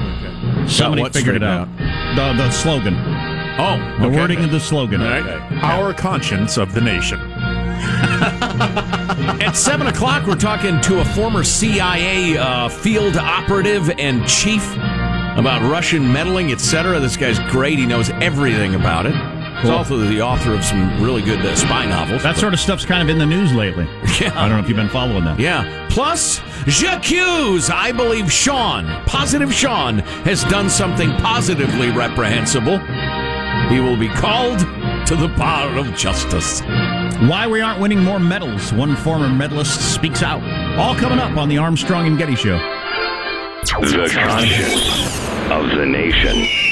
[0.69, 1.67] Somebody figured it out.
[1.77, 2.95] The, the slogan.
[2.97, 4.17] oh, The okay.
[4.17, 5.03] wording of the slogan.
[5.03, 7.19] Our conscience of the nation.
[9.41, 15.61] At 7 o'clock, we're talking to a former CIA uh, field operative and chief about
[15.69, 17.01] Russian meddling, etc.
[17.01, 17.79] This guy's great.
[17.79, 19.15] He knows everything about it.
[19.61, 19.73] He's Cool.
[19.79, 22.23] also the author of some really good uh, spy novels.
[22.23, 23.87] That sort of stuff's kind of in the news lately.
[24.21, 24.33] Yeah.
[24.35, 25.39] I don't know if you've been following that.
[25.39, 25.87] Yeah.
[25.91, 27.71] Plus, j'accuse.
[27.71, 32.79] I believe Sean, positive Sean, has done something positively reprehensible.
[33.69, 34.59] He will be called
[35.07, 36.63] to the bar of justice.
[37.29, 38.73] Why we aren't winning more medals.
[38.73, 40.43] One former medalist speaks out.
[40.77, 42.59] All coming up on the Armstrong and Getty Show.
[42.59, 46.68] The conscience of the nation.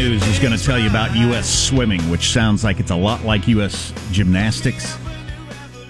[0.00, 1.46] News is going to tell you about U.S.
[1.46, 3.92] swimming, which sounds like it's a lot like U.S.
[4.12, 4.96] gymnastics.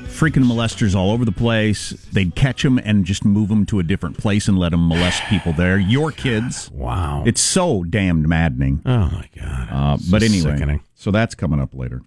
[0.07, 1.91] freaking molesters all over the place.
[2.13, 5.23] They'd catch them and just move them to a different place and let them molest
[5.29, 5.79] people there.
[5.79, 6.73] Your kids.
[6.73, 7.23] Wow.
[7.25, 8.83] It's so damned maddening.
[8.85, 9.69] Oh my god.
[9.71, 10.83] Uh, but anyway, sickening.
[10.97, 12.03] so that's coming up later.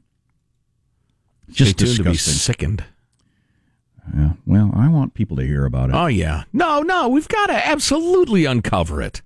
[1.52, 2.34] Stay Just tuned to be disgusting.
[2.34, 2.84] sickened.
[4.14, 5.96] Yeah, well, I want people to hear about it.
[5.96, 6.44] Oh yeah.
[6.52, 9.22] No, no, we've got to absolutely uncover it.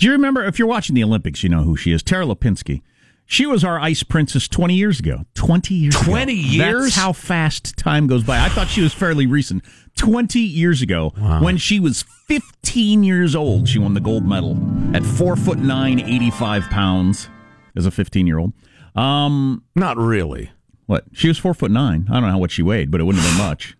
[0.00, 2.02] Do you remember, if you're watching the Olympics, you know who she is?
[2.02, 2.80] Tara Lipinski.
[3.26, 5.26] She was our ice princess 20 years ago.
[5.34, 6.40] 20 years 20 ago.
[6.40, 6.82] years?
[6.84, 8.42] That's how fast time goes by.
[8.42, 9.62] I thought she was fairly recent.
[9.98, 11.10] 20 years ago,
[11.42, 14.56] when she was 15 years old, she won the gold medal
[14.96, 17.28] at 4 foot 9, 85 pounds
[17.76, 18.54] as a 15 year old.
[18.94, 20.50] Um, Not really.
[20.86, 21.04] what?
[21.12, 22.06] She was 4 foot 9.
[22.08, 23.76] I don't know how what she weighed, but it wouldn't have been much.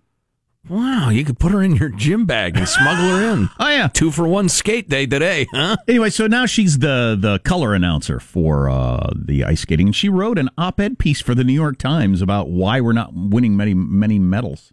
[0.71, 3.49] Wow, you could put her in your gym bag and smuggle her in.
[3.59, 3.89] Oh, yeah.
[3.89, 5.77] Two for one skate day today, huh?
[5.89, 10.09] Anyway, so now she's the the color announcer for uh, the ice skating, and she
[10.09, 13.75] wrote an op-ed piece for the New York Times about why we're not winning many
[13.75, 14.73] many medals.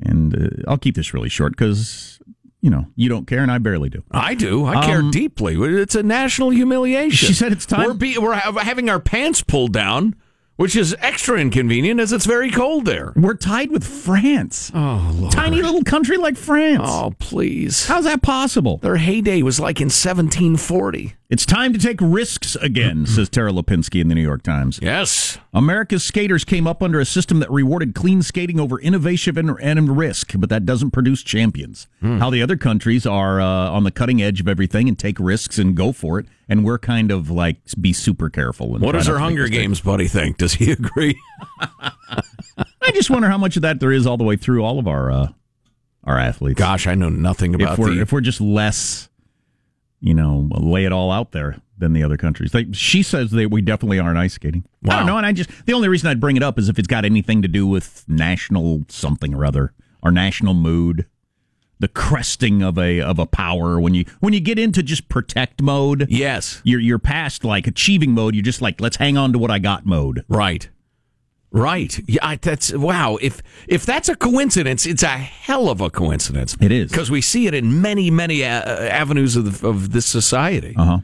[0.00, 2.20] And uh, I'll keep this really short because
[2.60, 4.02] you know you don't care, and I barely do.
[4.10, 4.66] I do.
[4.66, 5.56] I care Um, deeply.
[5.80, 7.26] It's a national humiliation.
[7.28, 10.14] She said it's time- We're, be, we're ha- having our pants pulled down,
[10.56, 13.12] which is extra inconvenient as it's very cold there.
[13.16, 14.70] We're tied with France.
[14.74, 15.32] Oh, Lord.
[15.32, 16.82] Tiny little country like France.
[16.84, 17.86] Oh, please.
[17.86, 18.78] How's that possible?
[18.78, 21.14] Their heyday was like in 1740.
[21.32, 24.78] It's time to take risks again, says Tara Lipinski in the New York Times.
[24.82, 25.38] Yes.
[25.54, 29.96] America's skaters came up under a system that rewarded clean skating over innovation and, and
[29.96, 31.88] risk, but that doesn't produce champions.
[32.00, 32.18] Hmm.
[32.18, 35.56] How the other countries are uh, on the cutting edge of everything and take risks
[35.58, 38.68] and go for it, and we're kind of like be super careful.
[38.68, 39.48] What does our Hunger.
[39.48, 40.36] Games buddy think?
[40.36, 41.18] Does he agree?
[41.60, 44.86] I just wonder how much of that there is all the way through all of
[44.86, 45.28] our uh,
[46.04, 46.58] our athletes.
[46.58, 48.02] Gosh, I know nothing about if we're the.
[48.02, 49.08] if we're just less,
[50.02, 52.50] you know, lay it all out there than the other countries.
[52.50, 54.64] They, she says that we definitely aren't ice skating.
[54.86, 56.78] I don't know, and I just the only reason I'd bring it up is if
[56.78, 61.06] it's got anything to do with national something or other, or national mood,
[61.78, 63.80] the cresting of a of a power.
[63.80, 66.60] When you when you get into just protect mode, yes.
[66.64, 68.34] you're you're past like achieving mode.
[68.34, 70.24] You're just like let's hang on to what I got mode.
[70.28, 70.68] Right.
[71.52, 72.00] Right.
[72.08, 73.18] Yeah, I, that's wow.
[73.20, 76.56] If if that's a coincidence, it's a hell of a coincidence.
[76.60, 76.90] It is.
[76.90, 80.74] because we see it in many many uh, avenues of the, of this society.
[80.76, 80.98] Uh huh.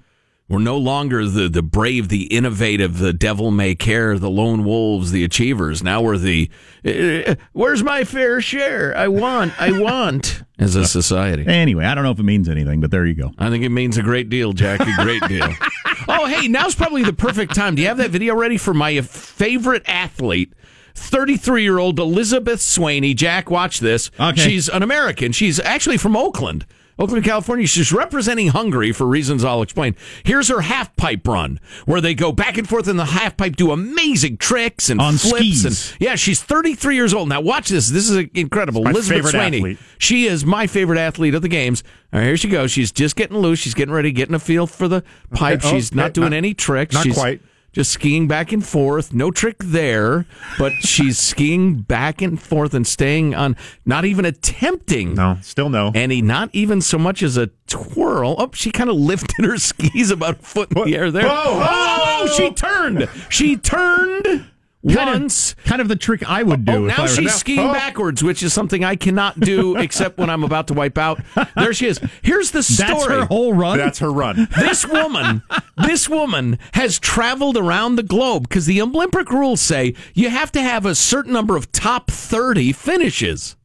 [0.48, 5.12] We're no longer the the brave, the innovative, the devil may care, the lone wolves,
[5.12, 5.82] the achievers.
[5.82, 6.50] Now we're the
[6.84, 8.96] uh, where's my fair share?
[8.96, 11.46] I want, I want as a society.
[11.46, 13.32] Anyway, I don't know if it means anything, but there you go.
[13.38, 14.80] I think it means a great deal, Jack.
[14.80, 15.48] A great deal.
[16.08, 17.74] oh, hey, now's probably the perfect time.
[17.74, 20.54] Do you have that video ready for my favorite athlete?
[20.94, 23.14] 33 year old Elizabeth Swaney.
[23.14, 24.10] Jack, watch this.
[24.18, 24.40] Okay.
[24.40, 25.32] She's an American.
[25.32, 26.66] She's actually from Oakland.
[26.98, 27.66] Oakland, California.
[27.66, 29.94] She's representing Hungary for reasons I'll explain.
[30.24, 33.56] Here's her half pipe run, where they go back and forth in the half pipe,
[33.56, 35.36] do amazing tricks and On flips.
[35.36, 35.64] skis.
[35.92, 37.28] And yeah, she's 33 years old.
[37.28, 37.88] Now watch this.
[37.88, 38.82] This is incredible.
[38.82, 39.56] my Elizabeth favorite Swaney.
[39.58, 39.78] athlete.
[39.98, 41.84] She is my favorite athlete of the games.
[42.12, 42.70] Right, here she goes.
[42.70, 43.58] She's just getting loose.
[43.58, 45.64] She's getting ready, getting a feel for the pipe.
[45.64, 46.94] Uh, oh, She's not doing Not- any tricks.
[46.94, 47.40] not she's quite.
[47.78, 49.14] Just skiing back and forth.
[49.14, 50.26] No trick there,
[50.58, 53.54] but she's skiing back and forth and staying on,
[53.86, 55.92] not even attempting No, still no.
[55.94, 58.34] any, not even so much as a twirl.
[58.36, 61.28] Oh, she kind of lifted her skis about a foot in the air there.
[61.28, 62.26] Whoa, oh, whoa.
[62.34, 63.08] she turned.
[63.28, 64.46] She turned
[64.86, 65.54] Kind of- once.
[65.64, 66.72] kind of the trick I would do.
[66.72, 67.72] Oh, if now I were- she's skiing Oh.
[67.72, 71.20] backwards, which is something I cannot do except when I'm about to wipe out.
[71.56, 72.00] There she is.
[72.22, 72.88] Here's the story.
[72.92, 73.76] That's her whole run.
[73.78, 74.46] That's her run.
[74.58, 75.42] this woman,
[75.84, 80.62] this woman has traveled around the globe because the Olympic rules say you have to
[80.62, 83.56] have a certain number of top 30 finishes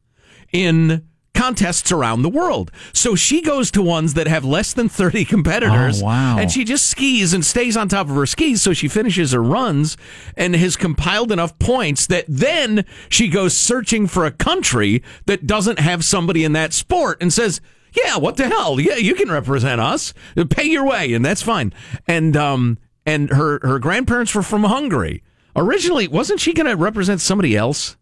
[0.52, 2.70] in contests around the world.
[2.92, 6.00] So she goes to ones that have less than 30 competitors.
[6.02, 6.38] Oh, wow.
[6.38, 8.62] And she just skis and stays on top of her skis.
[8.62, 9.96] So she finishes her runs
[10.36, 15.78] and has compiled enough points that then she goes searching for a country that doesn't
[15.78, 17.60] have somebody in that sport and says,
[17.92, 18.80] yeah, what the hell?
[18.80, 20.14] Yeah, you can represent us.
[20.50, 21.72] Pay your way, and that's fine.
[22.08, 25.22] And um, and her her grandparents were from Hungary.
[25.54, 27.96] Originally, wasn't she going to represent somebody else?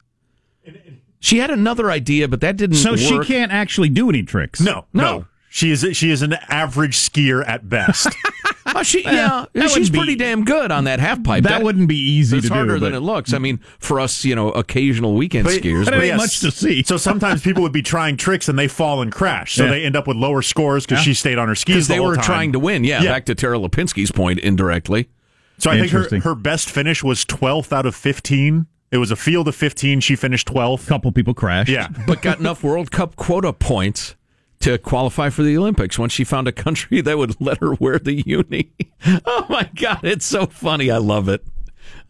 [1.22, 2.76] She had another idea, but that didn't.
[2.76, 4.60] so she can't actually do any tricks.
[4.60, 5.02] No, No.
[5.02, 5.26] no.
[5.54, 8.08] She is she is an average skier at best.
[8.74, 11.42] Oh, she, yeah, that she's be- pretty damn good on that half pipe.
[11.42, 12.80] That, wouldn't be easy It's to harder do.
[12.80, 13.34] than it looks.
[13.34, 15.84] I mean, for us, you know, occasional weekend But- skiers.
[15.84, 16.84] but but- it ain't much to see.
[16.84, 19.56] So sometimes people would be trying tricks and they fall and crash.
[19.56, 19.70] So Yeah.
[19.72, 21.04] they end up with lower scores because Yeah.
[21.10, 22.24] she stayed on her skis because the they whole were time.
[22.24, 22.84] trying to win.
[22.84, 23.10] Yeah, Yeah.
[23.10, 25.08] back to Tara Lipinski's point indirectly.
[25.58, 28.66] So I think her, her best finish was 12th out of 15.
[28.93, 30.01] It was a field of 15.
[30.01, 30.86] She finished 12th.
[30.86, 31.70] couple people crashed.
[31.70, 31.88] Yeah.
[32.07, 34.14] but got enough World Cup quota points
[34.61, 37.99] to qualify for the Olympics once she found a country that would let her wear
[37.99, 38.70] the uni.
[39.26, 40.88] Oh my God, it's so funny.
[40.88, 41.45] I love it.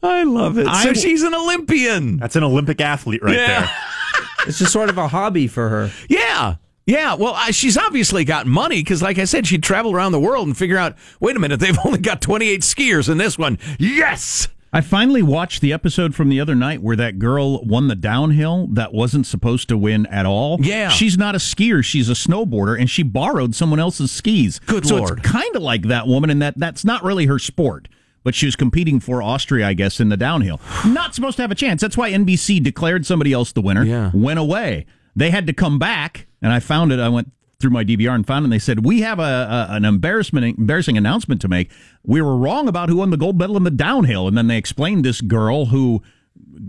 [0.02, 0.66] I love it.
[0.66, 2.18] I- so she's an Olympian.
[2.18, 3.60] That's an Olympic athlete right Yeah.
[3.60, 3.70] there.
[4.46, 5.90] It's just sort of a hobby for her.
[6.08, 6.56] Yeah.
[6.84, 10.18] Yeah, well, I, she's obviously got money because, like I said, she'd travel around the
[10.20, 10.96] world and figure out.
[11.20, 13.56] Wait a minute, they've only got twenty-eight skiers in this one.
[13.78, 17.94] Yes, I finally watched the episode from the other night where that girl won the
[17.94, 20.56] downhill that wasn't supposed to win at all.
[20.62, 20.88] Yeah.
[20.88, 24.60] She's not a skier, she's a snowboarder, and she borrowed someone else's skis.
[24.60, 25.18] Good so Lord.
[25.18, 27.88] it's kind of like that woman and that that's not really her sport.
[28.24, 30.60] But she was competing for Austria, I guess, in the downhill.
[30.86, 31.82] Not supposed to have a chance.
[31.82, 33.84] That's why NBC declared somebody else the winner.
[33.84, 34.12] Yeah.
[34.14, 34.86] Went away.
[35.16, 37.00] They had to come back, and I found it.
[37.00, 38.44] I went through my DVR and found.
[38.44, 41.70] And they said we have a, a an embarrassment, embarrassing announcement to make.
[42.04, 44.58] We were wrong about who won the gold medal in the downhill, and then they
[44.58, 46.02] explained this girl who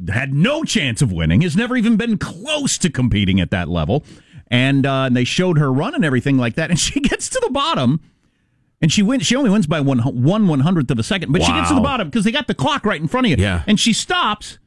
[0.10, 4.04] had no chance of winning, has never even been close to competing at that level,
[4.48, 7.42] and, uh, and they showed her run and everything like that, and she gets to
[7.44, 8.00] the bottom.
[8.82, 9.26] And she wins.
[9.26, 11.76] She only wins by one one one hundredth of a second, but she gets to
[11.76, 13.38] the bottom because they got the clock right in front of you.
[13.38, 13.64] Yeah.
[13.66, 14.60] And she stops,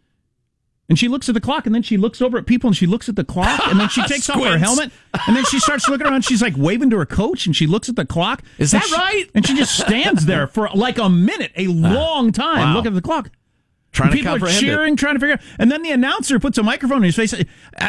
[0.88, 2.86] and she looks at the clock, and then she looks over at people, and she
[2.86, 4.90] looks at the clock, and then she takes off her helmet,
[5.26, 6.24] and then she starts looking around.
[6.24, 8.42] She's like waving to her coach, and she looks at the clock.
[8.58, 9.24] Is and that she- right?
[9.34, 12.74] And she just stands there for like a minute, a long time, Wow.
[12.74, 13.30] looking at the clock.
[13.92, 14.66] Trying to People are comprehend it.
[14.66, 15.40] cheering, trying to figure out.
[15.58, 17.32] And then the announcer puts a microphone in his face.
[17.32, 17.44] "Uh,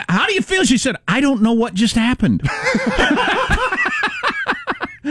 [0.07, 0.63] How do you feel?
[0.63, 2.43] She said, I don't know what just happened.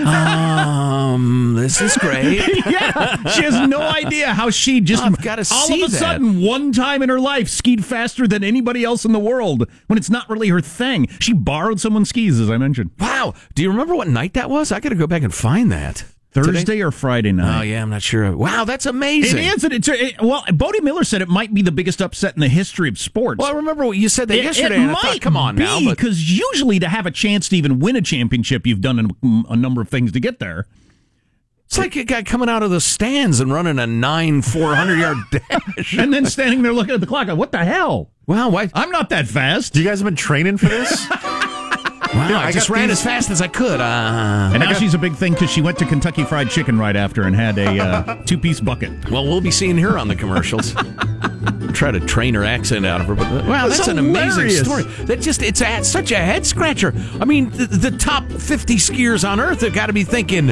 [0.04, 2.40] um, this is great.
[2.66, 5.98] yeah, she has no idea how she just I've gotta all see of a that.
[5.98, 9.98] sudden one time in her life skied faster than anybody else in the world when
[9.98, 11.06] it's not really her thing.
[11.20, 12.90] She borrowed someone's skis, as I mentioned.
[12.98, 13.34] Wow.
[13.54, 14.72] Do you remember what night that was?
[14.72, 16.04] I got to go back and find that.
[16.44, 16.82] Thursday Today?
[16.82, 17.58] or Friday night.
[17.58, 18.36] Oh yeah, I'm not sure.
[18.36, 19.38] Wow, that's amazing.
[19.38, 19.64] It is.
[19.64, 22.88] It's, it, well, Bode Miller said it might be the biggest upset in the history
[22.88, 23.38] of sports.
[23.40, 24.76] Well, I remember what you said that It- yesterday.
[24.82, 27.56] It, might thought, come on be, now, but because usually to have a chance to
[27.56, 30.66] even win a championship, you've done a, a number of things to get there.
[31.66, 35.16] it's like a guy coming out of the stands and running a nine 400 yard
[35.30, 35.96] dash.
[35.98, 38.10] and then standing there looking at the clock, like, what the hell?
[38.26, 38.68] Wow, why?
[38.74, 39.76] I'm not that fast.
[39.76, 41.06] You guys have been training for this?
[42.14, 43.80] Wow, Yeah, I, I just ran these- as fast as I could.
[43.80, 46.96] Uh, And now she's a big thing because she went to Kentucky Fried Chicken right
[46.96, 49.10] after and had a uh, two piece bucket.
[49.10, 50.74] well, we'll be seeing her on the commercials.
[51.72, 54.84] Try to train her accent out of her, but wow, That's that's an amazing story.
[55.04, 56.94] That just it's a, such a head scratcher.
[57.20, 60.48] I mean, the, the top 50 skiers on earth have got to be thinking,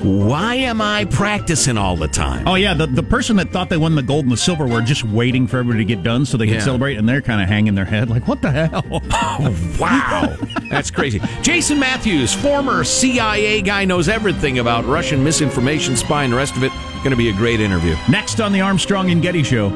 [0.00, 2.46] why am I practicing all the time?
[2.46, 2.72] Oh, yeah.
[2.74, 5.46] The, the person that thought they won the gold and the silver were just waiting
[5.46, 6.60] for everybody to get done so they could Yeah.
[6.60, 8.84] celebrate, and they're kind of hanging their head like, what the hell?
[9.40, 10.36] Oh, wow,
[10.70, 11.20] that's crazy.
[11.42, 16.72] Jason Matthews, former CIA guy, knows everything about Russian misinformation, spying, the rest of it.
[16.98, 17.94] Going to be a great interview.
[18.08, 19.70] Next on the Armstrong and Getty Show.